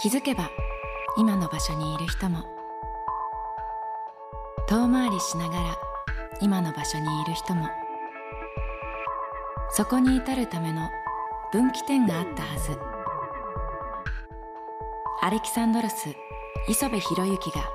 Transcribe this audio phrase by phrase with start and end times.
[0.00, 0.48] 気づけば
[1.16, 2.44] 今の場所にいる人も。
[4.68, 5.76] 遠回りしながら
[6.40, 7.68] 今の場所にいる人も。
[9.70, 10.88] そこに至るための
[11.50, 12.78] 分岐点があったはず。
[15.20, 16.14] アレキサンドロス
[16.68, 17.68] 磯部博之が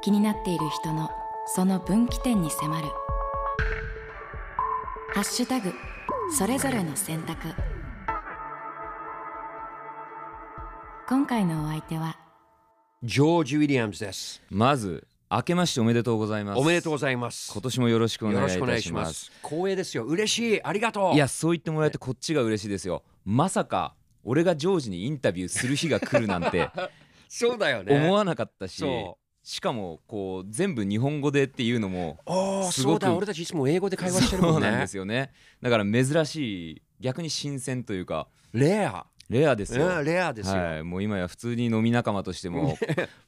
[0.00, 1.10] 気になっている人の
[1.44, 2.88] その分岐点に迫る
[5.12, 5.74] 「ハッシュタグ
[6.34, 7.54] それぞれの選択」
[11.22, 12.18] 今回のお相手は
[13.04, 14.42] ジョージ・ウィリアムズです。
[14.50, 17.52] まず明けましておめでとうございますおめでとうございます。
[17.52, 19.32] 今年もよろしくおよ願いいたしまますす。
[19.44, 20.02] 光栄ですよ。
[20.02, 20.62] 嬉しい。
[20.64, 21.14] ありがとう。
[21.14, 23.94] いやそう言ってもらえてこっちが嬉しいですよまさか
[24.24, 26.68] 俺がジョージにインタビューする日が来るなんて
[27.30, 27.94] そうだよね。
[27.94, 32.18] 思わなかったし、そしかもこう全部日本語でっていうのも
[32.72, 33.14] すごくそうだ。
[33.14, 34.60] 俺たちいつも英語で会話してるもんね。
[34.62, 35.30] そうなんですよね
[35.62, 39.06] だから珍しい逆に新鮮というかレア。
[39.28, 40.60] レアですよ、うんレアですよ。
[40.60, 42.76] はい、もう今や普通に飲み仲間としても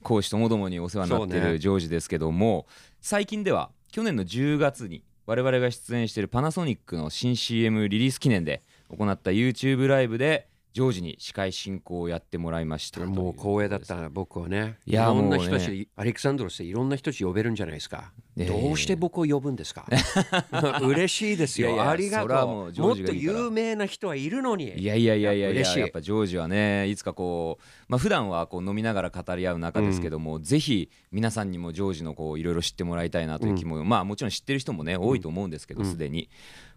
[0.02, 2.66] 講師ともどもにお世話になってるジョージですけども、
[3.00, 14.76] 最近では去年の10月に我々が出演しているパナソニックの新 CM リリース記念で行った YouTube ライブでジョージに司会進行をやってもらいましたもう光栄だった僕はね。
[14.86, 18.12] いやいろんな人たち、アレクサンドロスでいろんな人たち呼べるんじゃないですか。
[18.36, 19.86] ええどうして僕を呼ぶんですか？
[20.82, 21.68] 嬉しいですよ。
[21.68, 22.46] いやいやありがとう。
[22.48, 24.76] ももっと有名な人はいるのに。
[24.76, 36.28] いやいやいやいやいややっぱジョージはねいつかこうまあ普段はこう飲みながら語り合う仲ですけども、ぜひ皆さんにもジョージのこういろいろ知ってもらいたいなという気も、まあもちろん知ってる人もね多いと思うんですけどすで、に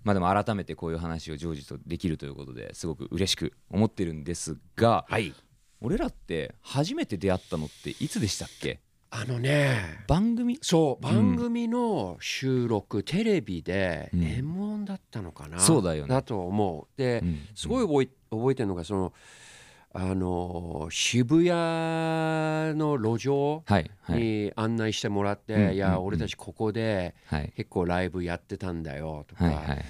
[0.03, 5.33] まあでも改めてこういう話をジョージとできるということですごく嬉しく思ってるんですが、はい。
[5.81, 8.79] 俺らって初めて出会ったのっていつでしたっけ？
[9.09, 10.03] あのね。
[10.07, 10.59] 番組？
[10.61, 14.21] そう番組の収録、テレビでうん。
[14.21, 16.09] M1 だったのかな、そうだよね。
[16.09, 16.97] だと思う。
[16.97, 17.39] で、うん。
[17.55, 19.13] すごい覚え覚えてるのがその
[19.93, 21.49] あの渋谷
[22.77, 24.21] の路上はいはい。
[24.21, 26.05] に案内してもらって、うんいや、うん。
[26.05, 27.53] 俺たちここではい。
[27.55, 29.85] 結構ライブやってたんだよとか、はいはいはい。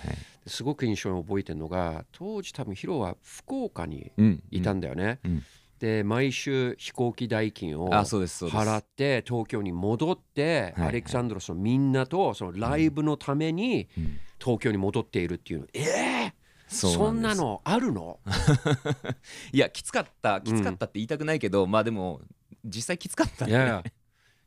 [0.46, 4.44] すごく印象に覚えてるのが当時多分ヒロは福岡にうん。
[4.52, 5.44] いたんだよね、うん
[5.80, 14.20] で毎週飛行機代金を払って東京に戻って、はいアレクサンドロスのみんなとそのライブのためにうん。
[14.40, 15.82] 東京に戻っているっていうの、え
[16.28, 16.34] え
[16.68, 17.24] そうそんです。
[17.24, 18.20] なのあるの？
[19.52, 22.22] いやきつかったきつかったって言いたくないけど、まあでも
[22.64, 23.52] 実際きつかったね。
[23.52, 23.84] いやいや。
[23.86, 23.92] い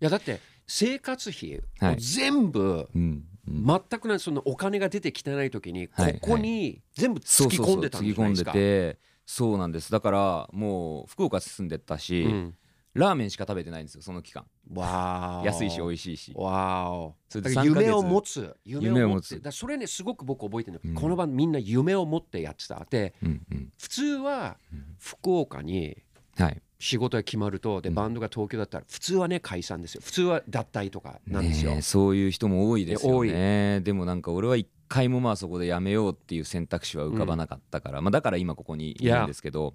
[0.05, 1.97] やだって生活費をはい。
[2.01, 3.67] 全部、うんうん。
[3.67, 6.21] 全くないそのお金が出てきてない時にこはい。
[6.21, 8.99] こに全部突きそうそうそう込んでたんつぎ込んですじゃないでか。
[8.99, 9.93] てそうなんです。
[9.93, 12.55] だからもう福岡住んでたし、うん。
[12.95, 14.45] ラーメンしか食べてないんですよその期間。
[14.75, 16.33] わー安いし美味しいし。
[16.35, 17.87] わーそれでだから3ヶ月。
[17.87, 18.57] 夢を持つ。
[18.65, 19.41] 夢を持つ。
[19.41, 20.95] だそれねすごく僕覚えてるの、うん。
[20.97, 22.85] この番みんな夢を持ってやってた。
[22.91, 23.73] でうんうん。
[23.79, 24.57] 普通は
[24.99, 25.97] 福岡に
[26.37, 26.61] はい。
[26.81, 30.01] 仕事が決まるとでバンドが東京だったら普通はね解散ですよ。
[30.05, 39.75] 普通は脱退とかなんですよ、ねえそういう人も多いですよいねでもなんか俺は一回もまあそこでやめようっていう選択肢は浮かばなかったから、まあ、だから今ここにいるんですけど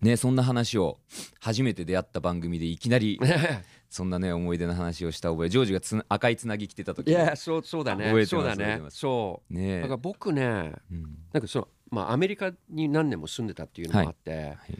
[0.00, 0.98] ねそんな話を
[1.38, 3.20] 初めて出会った番組でいきなり
[3.90, 8.06] そんなね思い出の話をした覚えジョージがつな赤いつなぎ着てた時いやそうそうだね。
[8.06, 9.80] 覚えてますそうだね。
[9.82, 11.02] だから僕ねうん。
[11.32, 14.74] なんかそのまあアメリカに何年も住んでたっていうのもあって、い。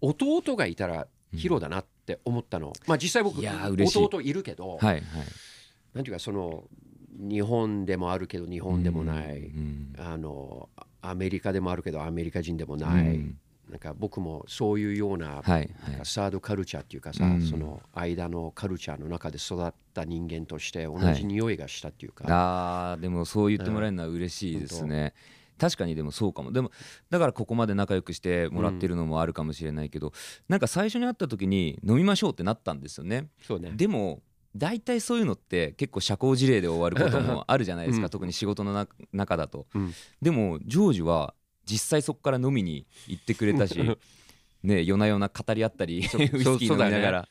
[0.00, 3.48] 弟がいたらヒロだなって思ったの、まあ実際僕い。
[3.48, 5.02] 弟いるけど、はいはい。
[5.92, 6.64] なんていうかその
[7.18, 10.68] 日本でもあるけど日本でもない、うんあの
[11.02, 13.38] アメリカでもあるけどアメリカ人でもない、うん。
[13.70, 15.70] なんか僕もそういうような,、はいはい。
[16.04, 17.40] サードカルチャーっていうかさ、うん。
[17.42, 25.14] その間のカルチャーの中で育った人間として同はいじ匂いがしたっていうか、あーでもそう言ってもらえるのは嬉しいですね、
[25.58, 26.52] 確かにでもそうかも。
[26.52, 26.70] でも
[27.08, 30.12] だからここまで仲良くしてもらってるのもあるかもしれないけど、
[30.48, 33.28] なんか最初に会った時に飲みましょうってなったんですよね。
[33.40, 33.72] そうね。
[33.74, 34.20] でも
[34.56, 38.10] 大体そういうのって結構社交辞令で終わることもあるじゃないですか、 うん。
[38.10, 39.94] 特に仕事のな中だと、うん。
[40.20, 41.34] でもジョージは
[41.64, 43.78] 実際そこから飲みに行ってくれたし
[44.62, 47.28] ね夜な夜な語り合ったり ウイスキー飲みながら。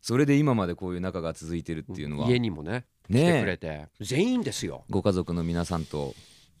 [0.00, 2.28] それで今までこういう仲が続いてるっていうのは。
[2.28, 4.84] 家にもね来ねてくれて、全員ですよ。
[4.90, 6.14] ご家族の皆さんと。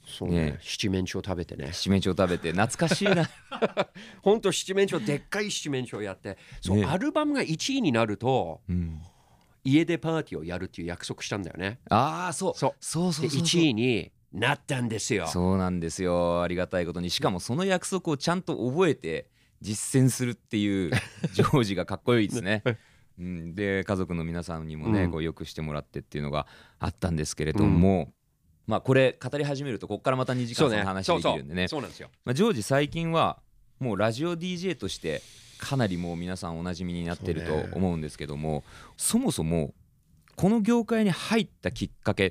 [0.04, 0.58] そうねね。
[0.62, 1.72] 七面鳥食べてね。
[1.72, 3.28] 七面鳥食べて懐かしいな。
[4.22, 6.38] ほんと七面鳥でっかい七面鳥やって。
[6.60, 6.84] そう、ね。
[6.84, 9.02] アルバムが1位になるとうん
[9.64, 11.80] 家でパーティーをやるっていう約束したんだよね。
[11.88, 12.54] ああそう。
[12.56, 12.70] そう。
[12.70, 13.42] でそうそうそう。
[13.42, 15.26] 1位になったんですよ。
[15.26, 16.42] そうなんですよ。
[16.42, 17.10] ありがたいことに。
[17.10, 19.28] しかもその約束をちゃんと覚えて
[19.60, 20.90] 実践するっていう
[21.32, 22.62] ジョージがかっこいいですね。
[23.18, 25.10] うん、で家族の皆さんにもね、うん。
[25.10, 26.46] こうよくしてもらってっていうのが
[26.78, 28.12] あったんですけれども、
[28.66, 31.68] まあこれ語り始めるとここからまた2時間その話できるんでね。
[31.68, 32.10] そうなんですよ。
[32.24, 33.40] まあ、ジョージ最近は
[33.78, 35.20] もうラジオ DJ として
[35.62, 38.64] かなりもう皆さんおなじみになってると思うんですけども
[38.96, 39.72] そもそも
[40.34, 42.30] この業界に入ったきっかけっ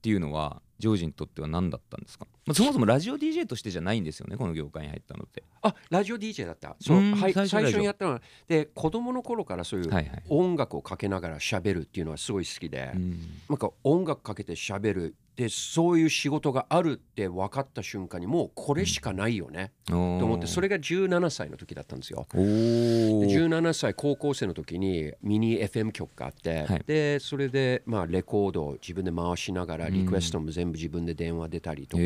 [0.00, 5.44] ていうのはジョージにとっては何だったんですか、まあ、そもそもラジオ DJ としてじゃないんですよねこの業界に入ったのって。
[5.62, 6.76] あラジオ DJ だった。
[6.80, 10.22] そううんはい最最初にやったのはで子供の頃からそういうはいはい。
[10.28, 13.20] 音楽をかけながら喋るっていうのはすごい好きで、うん。
[13.48, 22.26] なんか音楽かけて喋るでそういう仕事があるって分かった瞬間にもうこれしかないよね、とと思ってそれが17歳の時だったんですよ。
[22.34, 26.82] おでー17歳高校生の時にミニ FM 曲があって、はい。
[26.86, 32.02] でそれでまあレコードを自分で回しながらうんリクエストも全部自分で電話出たりとか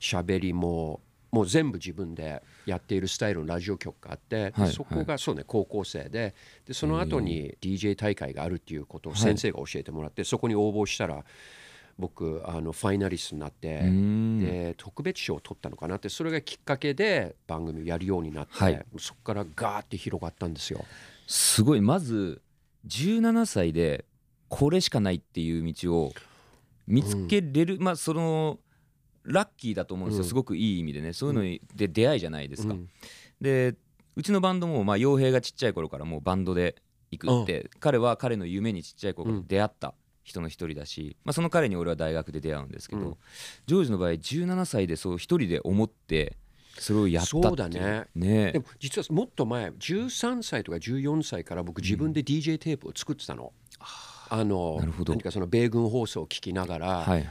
[0.00, 1.00] 喋、りも
[1.30, 4.72] もう全部自分でやっているスタイルのラジオ局があって、ではい。
[4.72, 6.34] そこがそうね高校生で
[6.66, 11.24] でその後に DJ 大会があるっていうことをはい先生が教えてもらって、そこに応募したら
[11.98, 14.40] 僕あのファイナリストになって、うん。
[14.40, 18.84] で特別賞を取ったのかなってそれがきっかけで番組をやるようになって、はい。
[18.98, 20.84] そこからガーって広がったんですよ。
[21.26, 21.80] すごい。
[21.80, 22.42] まず
[22.88, 24.04] 17歳で
[24.48, 26.12] これしかないっていう道を
[26.88, 28.58] 見つけれる、まあその
[29.24, 30.28] ラッキーだと思うんですよ、うん。
[30.28, 31.12] すごくいい意味でね。
[31.12, 32.74] そういうのにで出会いじゃないですか。
[32.74, 32.88] うん。
[33.40, 33.74] で
[34.16, 36.76] うちのバンドもまあ傭兵がちっちゃい頃からもうバンドで
[37.10, 43.16] 行くって、彼は彼の夢にちっちゃい頃から出会った人の一人だし、まあ、その彼に俺は大学で出会うんですけど、うん。
[43.66, 46.36] ジョージの場合17歳でそう一人で思って
[46.78, 47.42] それをやったっていう。
[47.44, 48.06] そうだね。
[48.14, 48.52] ね。
[48.52, 53.52] でも実はもっと前13歳とか14歳から僕自分で DJ テープを作ってたの。
[54.32, 55.12] あのなるほど。
[55.12, 57.26] 何かその米軍放送を聞きながら、はいはい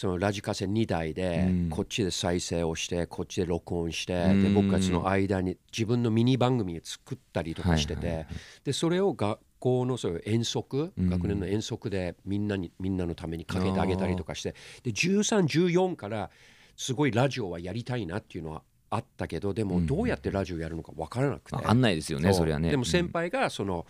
[0.00, 1.68] そのラジカセ2台でうん。
[1.68, 4.42] こっちで再生をしてこっちで録音してうん。
[4.42, 8.26] で僕がその間に自分のミニ番組を作ったりとかしてて
[8.64, 11.10] でそれを学校のそういう遠足うん。
[11.10, 16.30] 学年の遠足でみんなにみんなのためにかけてあげたりとかしてで1314から
[16.76, 21.56] すごいラジオはやりたいなっていうのはあったけどでもどうやってラジオやるのか分からなくて。
[21.56, 22.70] わかんないですよねそれはね。
[22.70, 23.86] でも先輩がその、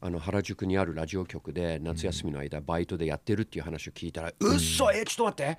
[0.00, 5.58] あの原宿にあるラジオ局で夏休みの間バイトでやってるっていう話を聞いたら「うっそえちょっと待って。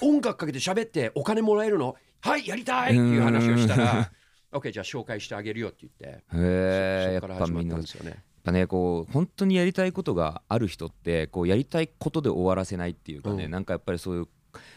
[0.00, 1.94] 音楽かけて喋ってお金もらえるの？
[2.20, 4.10] はいやりたい!」っていう話をしたら
[4.50, 6.06] 「OK じゃあ紹介してあげるよ」って言って。
[6.06, 8.24] へえやっそこから始まっぱみんですよね。
[8.42, 13.50] ぱねこう本当にやりたいことがある人ってこうやりたいことで終わらせないっていうかね、うん。
[13.50, 14.28] なんかやっぱりそういう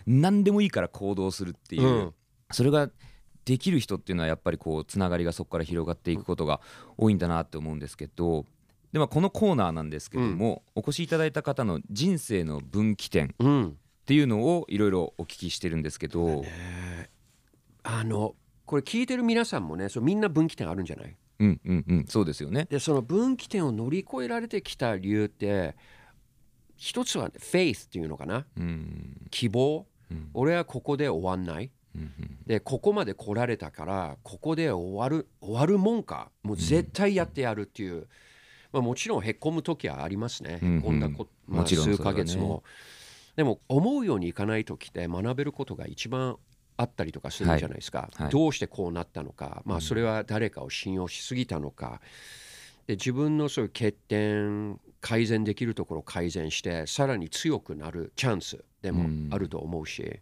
[0.05, 2.13] 何でもいいから行動するっていう、うん。
[2.51, 2.89] それが
[3.45, 6.61] できる人っていうのはやっぱりこうつながりがそこから広がっていくことが
[6.97, 8.45] 多いんだなって思うんですけど
[8.91, 13.77] でまあこのコーナーなんですけども、お越しいただいた方の人生の分岐点っうん。
[14.05, 16.45] ていうのをいろいろお聞きしてるんですけど、
[17.81, 21.17] あのこれ聞いてる皆さんもねそうみんな分岐点あるんじゃない？
[21.39, 22.67] うんうんうんそうですよね。
[22.69, 25.75] でその分岐点を乗り越えられてきた理由って
[26.77, 28.45] 一つは、ね、faith っていうのかな？
[28.57, 29.27] うん。
[29.31, 30.29] 希望、うん。
[30.35, 31.63] 俺はここで終わんない？
[31.63, 31.71] うんうん
[32.45, 36.31] でここまで来られたからここで終わる終わるもんか。
[36.43, 38.07] もう絶対やってやるっていう、
[38.71, 42.63] まあ、もちろんへこむ時はありますね、へこんだこ、まあ、数ヶ月も、
[43.35, 46.37] でも思うようにいかない時って学べることが一番
[46.77, 48.29] あったりとかするじゃないですか、はい。
[48.29, 52.01] どうしてこうなったのか、まあ、それは誰かを信用しすぎたのか。
[52.87, 60.19] で自分のそういう欠点改善できるところを改善してさらに強くなるチャンスでもあると思うし、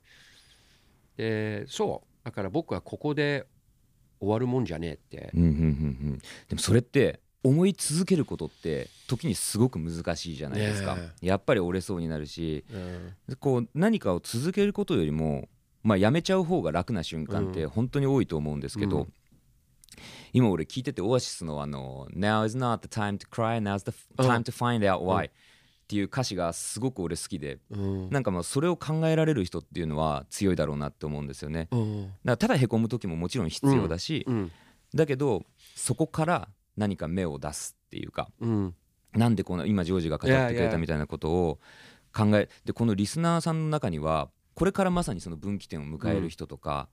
[1.18, 3.45] でそうだから僕はここで
[4.19, 5.60] 終わるもんじゃねえって、うんうんうんう
[6.13, 6.18] ん。
[6.48, 12.63] でもそれって思い続けることって時にすごく難しいじゃないですか、ねやっぱり折れそうになるし。
[12.72, 15.50] うんこう何かを続けることよりも、
[15.82, 17.70] まあ、やめちゃう方が楽な瞬間ってうん。
[17.70, 19.13] 本当に多いと思うんですけど、うん。
[20.32, 24.29] 今俺聞いててオアシスのあの「Now is not the time to cry now is the うん。
[24.29, 25.29] time to find out why」
[25.84, 28.10] っていう歌詞がすごく俺好きでうん。
[28.10, 31.68] なんかまあそれを考えられる人っていうのは強いだろうなって思うんですよね。
[31.72, 32.04] うん。
[32.04, 34.52] だからただへこむ時ももちろん必要だし、うん。
[34.96, 35.44] だけど
[35.75, 36.48] そこから
[36.78, 38.75] 何か芽を出すっていうかうん。
[39.13, 41.60] なんでこの今ジョージが語ってくれたみたいなことを
[42.16, 46.88] 考えでこのリスナーさんの中にはこれからまさにその分岐点を迎える人とか、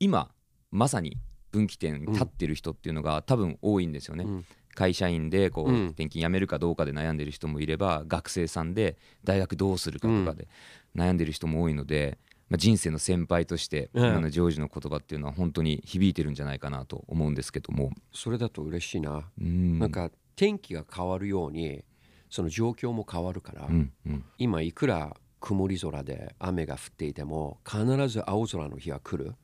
[0.00, 0.30] 今
[0.70, 1.16] まさに
[1.52, 4.24] 分岐点に立ってる人っていうのが多分多いんですよね。
[4.24, 5.86] うん会社員でこううん。
[5.88, 10.48] 転勤辞めるかどうかで悩んでる人もいれば学生さんで大学どうするかとかで
[10.96, 17.90] 悩んでる人も多いので、まあ、人生の先輩としてうん今のジョージの言葉っていうのは本当に響いてるんじゃないかなと思うんですけども。
[18.12, 19.78] それだと嬉しいな、うん。
[19.78, 21.84] なんか天気が変わるように
[22.30, 24.24] その状況も変わるから、うんうん。
[24.38, 29.34] 今いくら曇り空で雨が降っていても必ず青空の日は来る。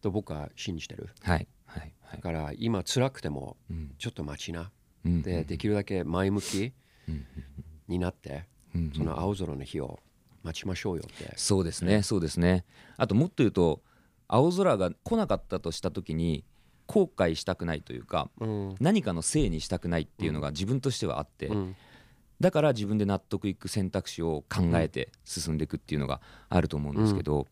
[0.00, 1.10] と僕は信じてる。
[1.22, 2.16] はいはいはい。
[2.16, 3.94] だから今辛くてもうん。
[3.98, 4.70] ちょっと待ちな。
[5.04, 6.72] うんでできるだけ前向き
[7.08, 7.26] うん
[7.88, 10.00] になってうんその青空の日を
[10.42, 11.32] 待ちましょうよって。
[11.36, 12.64] そうですねそうですね。
[12.96, 13.82] あともっと言うと
[14.28, 16.44] 青空が来なかったとした時に
[16.86, 18.74] 後悔したくないというかうん。
[18.80, 21.76] 何かのせいにしたくないっていうのが自分としてはあって、うん。
[22.40, 27.46] だから自分で納得いく選択肢を考えて進んでいくっていうのがあると思うんですけど、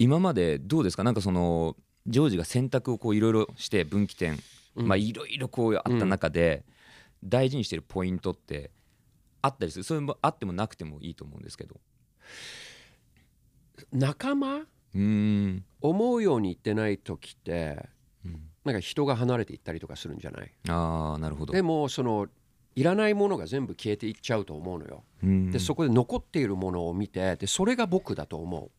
[0.00, 1.04] 今までどうですか？
[1.04, 1.76] なんかその
[2.06, 4.38] ジョージが選択をこういろいろして分岐点、
[4.76, 6.64] いろいろこうあった中で
[7.22, 8.70] 大事にしてるポイントって
[9.40, 9.84] あったりする。
[9.84, 11.80] それもあってもなくてもいいと思うんですけど。
[13.92, 14.56] 仲間？
[14.56, 15.64] うーん。
[15.80, 17.88] 思うようにいってない時って
[18.24, 18.40] うん。
[18.64, 20.52] なんか人が離れていったりとかするんじゃない？
[20.68, 21.52] ああなるほど。
[21.52, 22.28] でもその
[22.76, 25.04] いらないものが全部消えていっちゃうと思うのよ。
[25.22, 25.50] うん。
[25.50, 28.70] でそこで残っているものを見てでそれが僕だと思う。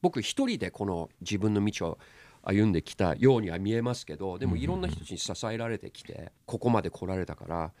[0.00, 1.98] 僕一人でこの自分の道を
[2.42, 7.72] 歩んできたようには見えますけどでもいろんな人に支えられてきてここまで来られたから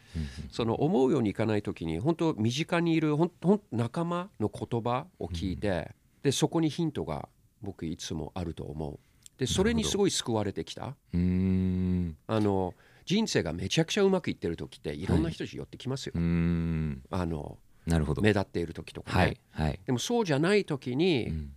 [0.50, 7.28] その思うようにいかない時に本当身近にいるほんほん仲間の言葉を聞いてでそこにヒントが
[7.62, 8.98] 僕いつもあると思う。
[9.38, 10.96] でそれにすごい救われてきた。
[11.14, 12.16] うーん。
[12.26, 12.74] あの
[13.04, 16.12] 人生がめちゃくちゃうまくいってる時っていろんな人たち寄ってきますよ。
[16.14, 18.22] あのなるほど。
[18.22, 19.18] 目立っている時とかね。
[19.18, 19.80] はいはい。
[19.86, 21.52] でもそうじゃない時に、うん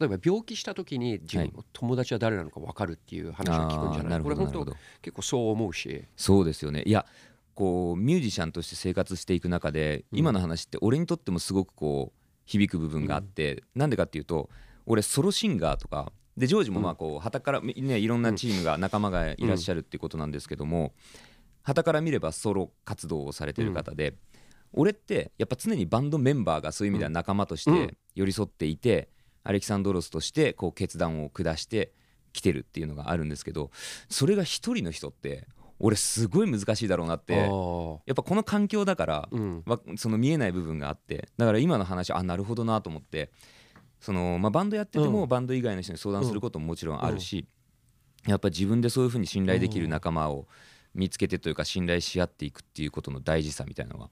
[0.00, 4.18] 例えば病気した時に自分、はい友達は誰なのか分かるっていう話を聞くんじゃない？
[4.18, 4.64] るなこれ本当
[5.02, 6.04] 結構そう思うし。
[6.16, 6.82] そうですよね。
[6.86, 7.06] いや
[7.54, 10.18] こうミュージシャンとして生活していく中で、うん。
[10.18, 14.48] 今の話って俺にとってもすごくこう響く部分があって、なんでかっていうと
[14.86, 20.92] 俺ソロシンガーとかでジョージもまあこう旗からねいろんなチームが仲間がいらっしゃるっていうことなんですけども
[21.62, 24.14] 旗から見ればソロ活動をされてる方で、
[24.72, 27.88] 俺ってやっぱ常にバンドメンバーがそういう意味では仲間としうん。
[27.88, 29.08] て寄り添っていて、
[29.48, 31.92] アレキサンドロスとしてこう決断を下して
[32.34, 33.70] きてるっていうのがあるんですけど
[34.10, 39.62] それが一人の人って俺すごい難しいだろうなってやっぱこの環境だから、うん。
[39.64, 43.30] わその見えない部分があってだから今の話あなるほどなと思って
[44.00, 45.28] その、まあ、バンドやってても、うん。
[45.28, 47.46] バンド以外の人に相談することももちろんあるし、
[48.26, 50.46] やっぱ自分でそういうふうに信頼できる仲間を
[50.94, 54.10] 見つけてというか信頼し合っていくっていうことの大事さみたいなのがやっ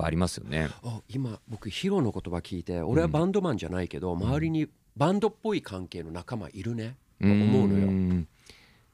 [0.00, 0.68] ぱありますよね。
[0.82, 7.86] あ今僕ヒロの言葉聞いて俺はバンドマンじゃないけど、周りにバンドっぽい関係の仲間いるねと思うのよ。
[7.86, 8.26] ん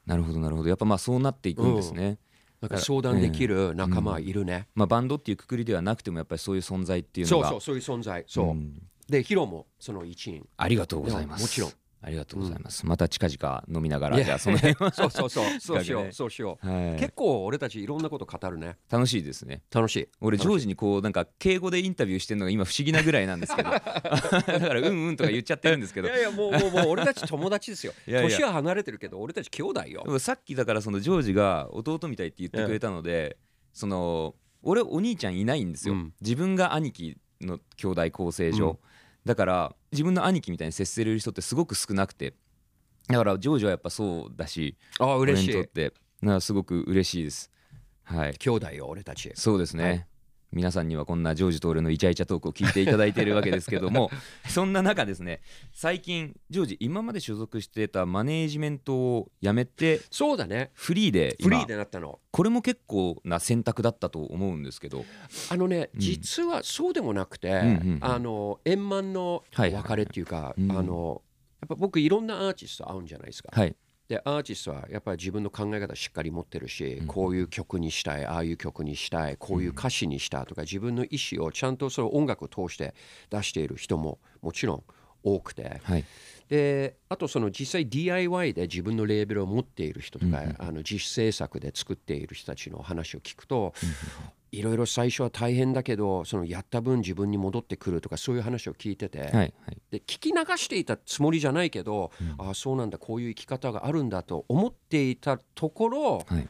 [0.05, 2.19] なるほどなるほどやっぱまあそうなっていくんですね。
[2.61, 4.67] なんか相談できる仲間いるね。
[4.73, 11.41] まあ、バンドっていうくくりではなくてもやっぱりそういう存在っていうのがそうそうそういう存在そう、んでヒロもその一員ありがとうございます。
[11.43, 11.71] もちろん。
[12.01, 12.85] ありがとうございます。
[12.85, 14.91] また近々飲みながら、じゃあその辺は。
[14.93, 15.45] そうそうそう。
[15.59, 16.99] そうしよねうそうしよう、はい。
[16.99, 18.77] 結構俺たちいろんなこと語るね。
[18.89, 19.63] 楽しいですね。
[19.71, 20.09] 楽しい。
[20.21, 23.71] 俺ジョージにこうなんか敬語でインタビューしてるのが今不思議なぐらいなんですけど。
[23.71, 23.93] だか
[24.45, 26.07] らうんうんとか言っちゃってるんですけど。
[26.07, 27.93] いやいやもうもうもう俺たち友達ですよ。
[28.07, 28.29] いやいや。
[28.29, 30.19] 年は離れてるけど俺たち兄弟よ。
[30.19, 33.37] さっきだからそのジョージが弟みたいって言ってくれたので、
[33.73, 36.13] その俺お兄ちゃんいないんですよ、うん。
[36.21, 38.77] 自分が兄貴の兄弟構成上、うん。
[39.25, 42.33] だから自分の兄貴みたいに接せれる人ってすごく少なくて。
[43.07, 45.49] だからジョージはやっぱそうだしああ嬉しい。
[45.51, 45.93] 俺にとって。
[46.21, 47.51] なすごく嬉しいです。
[48.03, 48.37] はい。
[48.37, 49.31] 兄弟よ俺たち。
[49.35, 50.07] そうですね、はい
[50.53, 54.09] 皆さんにはこんなジョージと俺のイチャイチャトークを聞いていただいているわけですけども
[54.47, 55.41] そんな中ですね
[55.73, 60.71] 最近ジョージ今まで所属してたマネージメントを辞めてそうだね。
[60.73, 62.19] フリーで今フリーでなったの。
[62.31, 65.05] これも結構な選択だったと思うんですけど。
[65.49, 65.99] あのね、うん。
[65.99, 67.99] 実はそうでもなくて、んうんうん。
[68.01, 70.71] あの円満のはいはいはい別れっていうか、うん。
[70.71, 71.21] あの
[71.61, 73.49] やっぱ僕いろんなアーティスト会うんじゃないですか。
[73.51, 73.75] はい
[74.07, 77.07] でアーティストはやっぱり自分の考え方しっかり持ってるし、うん。
[77.07, 82.93] こういう曲にしたいああいう曲にしたいこういう歌詞にしたとか自分の意思をちゃんとその音楽を通して
[83.29, 84.83] 出している人ももちろん
[85.23, 85.81] 多くて。
[85.83, 86.05] はい。
[86.47, 93.73] であとその実際 DIY で自分のレーベルを持っている人とか、うんうんあの自主制作で作っている人たちの話を聞くと、
[94.51, 99.53] いろいろ最初は大変だけどそのやった分自分に戻ってくるとかそういう話を聞いてて、はいはい。
[99.91, 106.47] で聞き流していたつもりじゃないけど、ああそうなんだこういう生き方があるんだと思っていたところ、はい。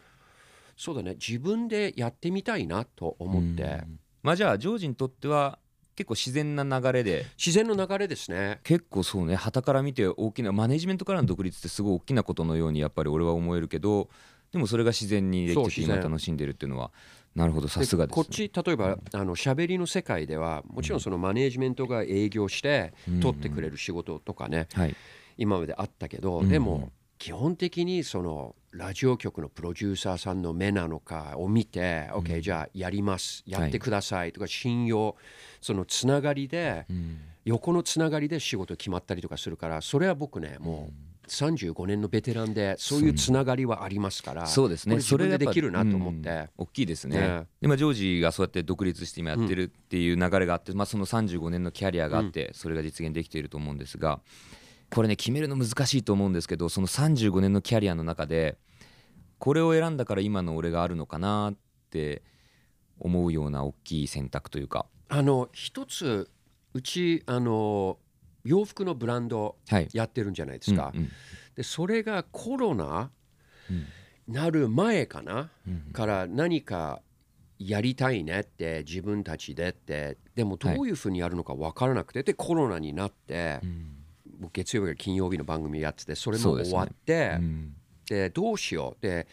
[0.75, 4.00] そうだね自分でやってみたいなと思って、うん。
[4.22, 5.58] まあじゃあジョージにとっては
[5.96, 7.25] 結構自然な流れで。
[7.38, 8.60] 自然の流れですね。
[8.63, 14.10] 結構そうね旗から見て大きなマネジメントからの独立ってすごい大きなことのようにやっぱり俺は思えるけど
[14.51, 16.92] でもそれが自然にできて今楽しんでるっていうのは
[17.36, 23.20] なるほどさすがです、ね、こっち例えばあの喋りの世界ではもちろんそのマネージメントが営業してうん。
[23.20, 24.96] 取ってくれる仕事とかね、はい。
[25.38, 26.50] 今まであったけど、うん。
[26.50, 35.16] でも基本的にそのラジオ局のプロデューサーさんの目なのかを見て、OK じゃあやりますやってくださいとか信用
[35.62, 37.20] そのつながりでうん。
[37.46, 45.00] 横のつながりで仕事決まったりとかするからそれは僕ねもう35年のベテランでそういうつながりはありますからそうですね。
[45.01, 46.29] それやっぱできるなと思って。
[46.29, 47.19] うん大きいですね。
[47.19, 47.48] ね。
[47.62, 54.19] でまあジョージがそうやって独立して今やってるっていう流れがあって、まあ、その35年のキャリアがあってそれが実現できていると思うんですが
[54.89, 58.57] これね決めるの難しいと思うんですけどその35年のキャリアの中で
[59.38, 61.55] これを選んだから今の俺があるのかなっ
[61.89, 62.24] て
[63.00, 64.88] 思うような大きい選択というか。
[65.10, 66.29] あの一つ
[66.74, 67.98] うちあの
[68.48, 69.88] 洋服のブランドはい。
[69.94, 71.12] やってるんじゃないですか、うんうん。
[71.56, 73.12] でそれがコロナ
[73.70, 73.86] うん。
[74.34, 75.92] なる前かな、うん。
[75.94, 77.01] から何か
[77.60, 80.18] やりたいねって自分たちでって。
[80.36, 83.94] でもどういうふうにやるのか分からなくて、でコロナになって、うん。
[84.39, 87.74] 僕月曜日から金曜日の番組やっててそれも終わってうん。
[88.08, 89.01] で,、どうしよう。
[89.01, 89.27] で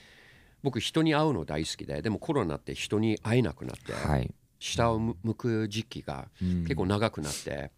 [0.62, 2.00] 僕人に会うの大好きで。
[2.00, 4.32] でもコロナって人に会えなくなって、はい。
[4.58, 7.70] 下を向向く時期が結構長くなって、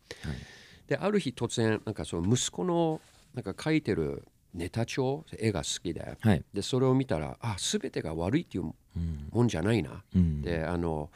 [0.88, 3.00] である日突然なんかその息子の
[3.35, 6.16] なんか描いてるネタ帳絵が好きで。
[6.21, 6.45] はい。
[6.52, 8.64] でそれを見たらあ全てが悪いっていう
[8.97, 9.28] うん。
[9.31, 10.43] もんじゃないな、うん。
[10.43, 11.11] であの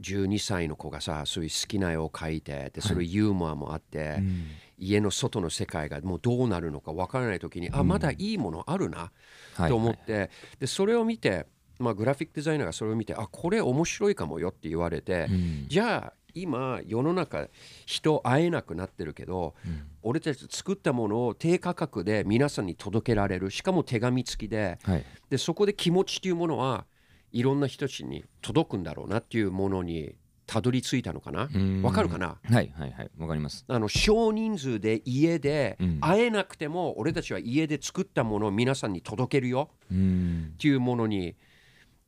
[0.00, 4.46] 12歳の子がさそういう好きな絵を描いてでそれユーモアもあって、うん。
[4.78, 9.10] 家の外の世界がもうどうなるのかわからない時に、あまだいいものあるな
[9.54, 9.70] はい。
[9.70, 11.46] と思って、でそれを見て、
[11.78, 15.66] まあ、グラフィックデザイナーがそれを見てあこれ面白いかもよって言われて、うん。
[15.68, 17.48] じゃあ今世の中
[17.86, 19.86] 人会えなくなってるけど、うん。
[20.02, 25.04] 俺たち作ったものを低価格で皆さんに届けられるしかも手紙付きではい。
[25.30, 26.84] でそこで気持ちというものは
[27.32, 30.14] いろんな人たちに届くんだろうなっていうものに
[30.46, 31.48] たどり着いたのかな？
[31.52, 31.82] うん。
[31.82, 32.38] わかるかな？
[32.44, 33.10] はいはいはい。
[33.18, 33.64] わかります。
[33.66, 35.98] あの少人数で家でうん。
[36.00, 40.50] 会えなくても俺たちは家で作ったものを皆さんに届けるようん。
[40.54, 41.34] っていうものに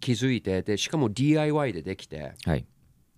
[0.00, 2.64] 気づいてでしかも DIY でできてはい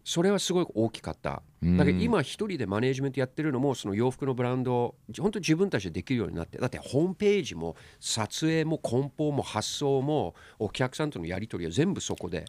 [0.05, 1.43] それはすごい大きかった。
[1.63, 1.77] うん。
[1.77, 12.45] だけど今一人でマネージメントやってるのもその洋服のブランドを本当自分たちでできるようになってだってホームページも撮影も梱包も発送もお客さんとのやり取りは全部そこで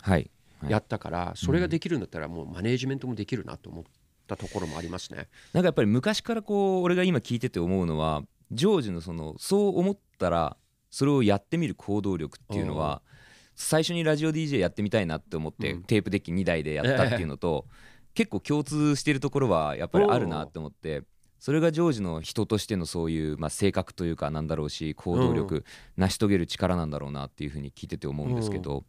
[0.68, 3.84] やったからそれができるんだったらもうマネージメントもできるなと思っ
[4.28, 5.28] たところもありますね。
[5.54, 10.58] なんかやっぱり昔からこう俺が今聞いてて思うのはジョージのそのそう思ったら
[10.90, 13.02] それをやってみる行動力っていうのは
[13.62, 15.84] 最初にラジオ DJ やってみたいなって思ってうん。
[15.84, 17.68] テープデッキ2台でやったっていうのと
[18.14, 21.04] 結構共通してるところはやっぱりあるなって思って
[21.40, 25.64] それがジョージの人としてのそういうまあ性格というかなんだろうし行動力
[25.98, 28.84] 成し遂げる力なんだろうなっていうふうに聞いてて思うんですけど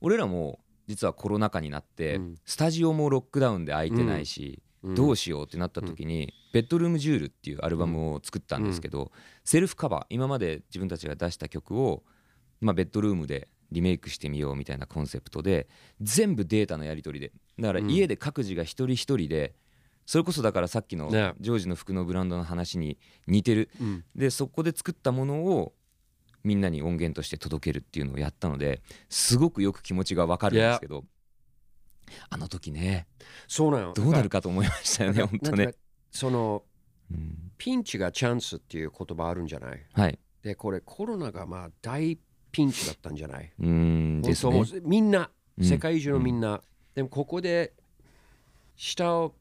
[0.00, 2.34] 俺らも実はコロナ禍になってうん。
[2.44, 9.12] スタジオもロックダウンで空いてないしどうししようってなった時に「ベッドルームジュール」っていうアルバムを作ったんですけど
[9.44, 12.02] セルフカバー今まで自分たちが出した曲を
[12.60, 15.68] まあベッドルームでリメイクしてみようみたいなコンセプトで
[16.00, 17.32] 全部データのやり取りで。
[17.58, 17.90] だからうん。
[17.90, 19.54] 家で各自が一人一人で
[20.06, 21.34] それこそだからさっきのね。
[21.40, 23.70] ジョージの服のブランドの話に似てる。
[23.80, 24.04] うん。
[24.14, 25.72] でそこで作ったものを
[26.42, 28.80] みんなに音源として届けるっていうのをやったので
[29.10, 31.04] すごくよく気持ちがわかるんですけど
[32.30, 33.06] あの時ね
[33.46, 33.92] そうなの。
[33.92, 35.74] どうなるかと思いましたよね本当ね。
[36.10, 36.64] その
[37.10, 37.52] うん。
[37.58, 39.86] ピンチがチャンスっていう言葉あるんじゃない？
[39.92, 40.18] はい。
[40.42, 42.18] でこれコロナがまあ大
[42.52, 43.52] ピンチだったんじゃない？
[43.58, 44.62] うーんですね。
[44.82, 46.62] みんなうん世界中のみんな、
[46.94, 47.72] でもここで
[48.76, 49.34] 下を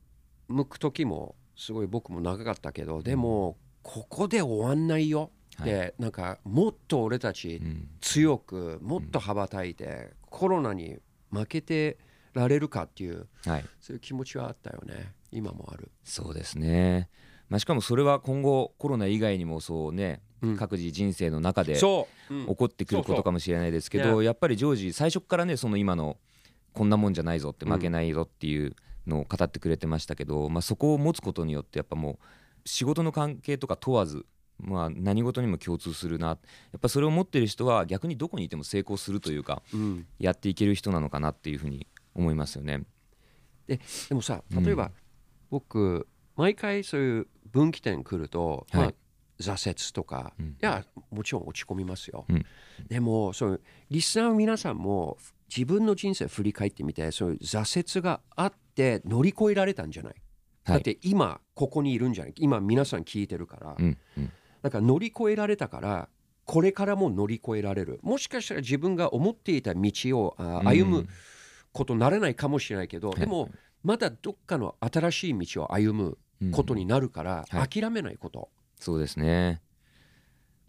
[0.47, 5.69] 向く時もすごい僕も長かったけどでもここで終わんないよ、はい。
[5.69, 7.87] でなんかもっと俺たちうん。
[8.01, 10.97] 強くもっと羽ばたいて、コロナに
[11.31, 11.97] 負けて
[12.33, 13.65] られるかっていうはい。
[13.79, 15.13] そういう気持ちはあったよね。
[15.31, 17.09] 今もある、そうですね。
[17.49, 22.07] まあしかもそれは今後コロナ以外にもそうねうん各自人生の中で起こ
[22.65, 26.17] ってくることかもしれないですけどやっぱりジョージ最初からねその今の
[26.73, 28.75] こんなもんじゃないぞって負けないぞっていう
[29.07, 32.17] のを語ってくれてましたけど、まあ、そこを持つことによってやっぱもう
[32.65, 34.25] 仕事の関係とか問わず、
[34.59, 36.27] まあ、何事にも共通するな。
[36.27, 36.37] や
[36.77, 40.07] っぱそれを持ってる人は逆にどこにいても成功するというかうん。
[40.19, 42.83] やっていける人なのかなっていうふうに思いますよね。
[43.67, 43.79] で
[44.11, 44.91] もさ例えば、うん
[45.49, 48.81] 僕毎回そういう分岐点来ると、はい。
[48.83, 48.93] まあ、
[49.39, 50.45] 挫折とか、うん。
[50.47, 52.45] いやもちろん落ち込みますよ、うん。
[52.87, 60.13] でもそういうリスナーの皆さんも自分の人生振り返ってみてそういう挫折があって乗り越えられたんじゃない、
[60.65, 60.75] はい。
[60.75, 62.33] だって今ここにいるんじゃない？
[62.37, 64.31] 今皆さん聞いてるから、うんうん。
[64.61, 66.09] だから乗り越えられたから
[66.45, 67.99] これからも乗り越えられる。
[68.01, 71.07] もしかしたら自分が思っていた道をあ歩む
[71.71, 73.19] ことにならないかもしれないけど、はい。
[73.19, 73.49] でも
[73.83, 77.69] まだどっかの新しい道を歩むうんことになるから、はい。
[77.69, 78.49] 諦めないこと、
[78.79, 79.61] そうですね。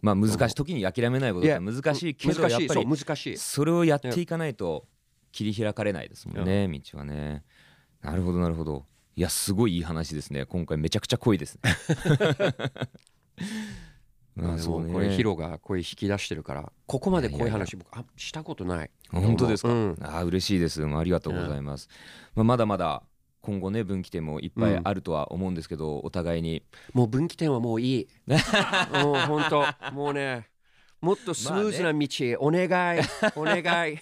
[0.01, 4.87] まあ難しい時に諦めないことって難しいけどやっぱり難しいそれをやっていかないと
[5.31, 7.43] 切り開かれないですもんね道はね。
[8.01, 8.85] なるほどなるほど。
[9.15, 10.45] いやすごいいい話ですね。
[10.45, 11.75] 今回めちゃくちゃ濃いですね。
[14.35, 19.69] まあでそうねもこれヒロが声引き出してるからここまでこういう話僕あしたことない本当ですか？
[19.69, 20.83] うんああ嬉しいです。
[20.85, 21.89] ありがとうございます。
[22.33, 23.03] まあまだまだ
[23.41, 26.63] 今後ね分岐点もいっぱいあるとは思うんですけど、お互いに。
[26.93, 28.07] もう分岐点はもういい。
[28.93, 29.91] も う本当。
[29.93, 30.47] もうね
[31.01, 32.07] もっとスムーズな道、
[32.39, 33.01] お願い。
[33.35, 33.97] お願い。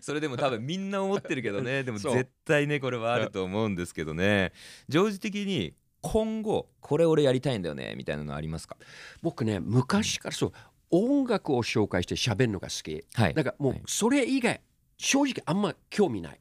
[0.00, 1.82] それでも多分みんな思ってるけどね。
[1.84, 4.52] でも絶対ねこれはあると思うんですけどね。
[4.88, 8.76] 常時的に今後これ俺やりたいんだよねみたいなのありますか？
[9.22, 10.52] 僕ね昔からそう
[10.90, 13.04] 音楽を紹介して喋るのが好き。
[13.14, 13.34] はい。
[13.34, 14.60] だからもうそれ以外
[14.98, 16.40] 正直あんま興味ない。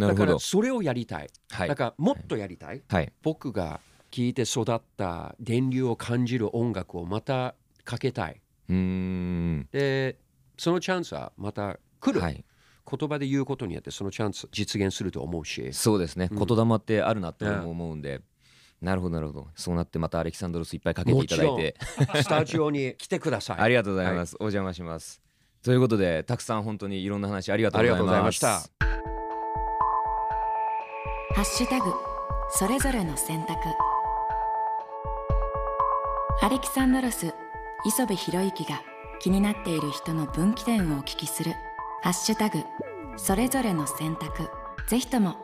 [0.00, 1.28] だからそれをやりたい。
[1.50, 1.68] はい。
[1.68, 2.82] だからもっとやりたい。
[2.88, 3.12] はい。
[3.22, 8.40] 僕が聴いて育った電流を感じる音楽をまたかけたい。
[8.68, 10.18] で
[10.58, 12.44] そのチャンスはまた来る、はい。
[12.88, 15.72] 言葉で言うことによってそのチャンス実現すると思うし。
[15.72, 16.44] そうですね、うん。
[16.44, 18.02] 言霊ってあるなっても思うん。
[18.02, 18.20] で、
[18.80, 19.48] なるほどなるほど。
[19.56, 21.76] そうなってまたアレキサンドロスいっぱいかけていただいて。
[22.22, 23.58] スタジオに来てください。
[23.60, 25.25] ありがとうございます、お邪魔します
[25.66, 28.60] ということでたくさん本当にいろんな話ありがとうございまざいました
[31.34, 31.92] ハッシュタグ
[32.50, 33.52] それぞれの選択。
[36.40, 37.34] アレキサンドロス
[37.84, 38.80] 磯部博之が
[39.18, 41.52] 気になっている人の分岐点をお聞きする
[42.02, 42.60] ハッシュタグ
[43.16, 44.48] それぞれの選択。
[44.88, 45.34] ぜひとも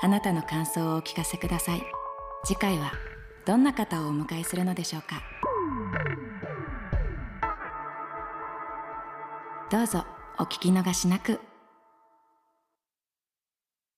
[0.00, 1.82] あなたの感想をお聞かせください。
[2.44, 2.92] 次回は
[3.44, 5.31] どんな方をお迎えするのでしょうか。
[9.72, 10.04] どうぞ
[10.38, 11.40] お聞き逃しなく。